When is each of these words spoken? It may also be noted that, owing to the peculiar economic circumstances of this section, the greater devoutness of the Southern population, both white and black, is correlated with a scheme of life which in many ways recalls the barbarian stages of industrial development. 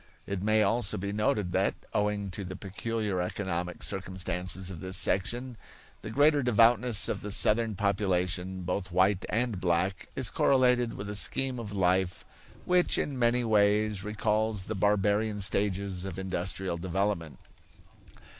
It 0.25 0.41
may 0.41 0.63
also 0.63 0.97
be 0.97 1.13
noted 1.13 1.51
that, 1.51 1.75
owing 1.93 2.31
to 2.31 2.43
the 2.43 2.55
peculiar 2.55 3.21
economic 3.21 3.83
circumstances 3.83 4.71
of 4.71 4.79
this 4.79 4.97
section, 4.97 5.57
the 6.01 6.09
greater 6.09 6.41
devoutness 6.41 7.07
of 7.07 7.21
the 7.21 7.29
Southern 7.29 7.75
population, 7.75 8.63
both 8.63 8.91
white 8.91 9.25
and 9.29 9.61
black, 9.61 10.07
is 10.15 10.31
correlated 10.31 10.95
with 10.95 11.07
a 11.07 11.15
scheme 11.15 11.59
of 11.59 11.71
life 11.71 12.25
which 12.65 12.97
in 12.97 13.19
many 13.19 13.43
ways 13.43 14.03
recalls 14.03 14.65
the 14.65 14.73
barbarian 14.73 15.39
stages 15.39 16.03
of 16.03 16.17
industrial 16.17 16.77
development. 16.77 17.37